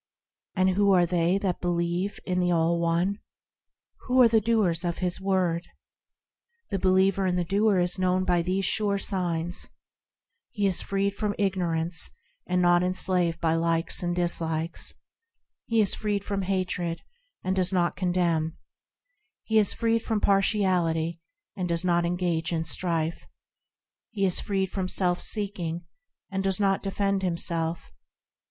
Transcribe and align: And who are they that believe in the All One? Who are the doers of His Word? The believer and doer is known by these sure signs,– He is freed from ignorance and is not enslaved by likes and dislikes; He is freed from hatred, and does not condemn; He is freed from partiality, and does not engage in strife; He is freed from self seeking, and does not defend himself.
And 0.55 0.71
who 0.71 0.93
are 0.93 1.05
they 1.05 1.37
that 1.37 1.61
believe 1.61 2.19
in 2.25 2.39
the 2.39 2.51
All 2.51 2.79
One? 2.79 3.19
Who 4.07 4.19
are 4.23 4.27
the 4.27 4.41
doers 4.41 4.83
of 4.83 4.97
His 4.97 5.21
Word? 5.21 5.67
The 6.71 6.79
believer 6.79 7.27
and 7.27 7.47
doer 7.47 7.77
is 7.77 7.99
known 7.99 8.23
by 8.23 8.41
these 8.41 8.65
sure 8.65 8.97
signs,– 8.97 9.69
He 10.49 10.65
is 10.65 10.81
freed 10.81 11.13
from 11.13 11.35
ignorance 11.37 12.09
and 12.47 12.61
is 12.61 12.63
not 12.63 12.81
enslaved 12.81 13.39
by 13.39 13.53
likes 13.53 14.01
and 14.01 14.15
dislikes; 14.15 14.95
He 15.67 15.81
is 15.81 15.93
freed 15.93 16.23
from 16.23 16.41
hatred, 16.41 17.03
and 17.43 17.55
does 17.55 17.71
not 17.71 17.95
condemn; 17.95 18.57
He 19.43 19.59
is 19.59 19.71
freed 19.75 20.01
from 20.01 20.19
partiality, 20.19 21.21
and 21.55 21.69
does 21.69 21.85
not 21.85 22.05
engage 22.07 22.51
in 22.51 22.65
strife; 22.65 23.27
He 24.09 24.25
is 24.25 24.39
freed 24.39 24.71
from 24.71 24.87
self 24.87 25.21
seeking, 25.21 25.85
and 26.31 26.43
does 26.43 26.59
not 26.59 26.81
defend 26.81 27.21
himself. 27.21 27.91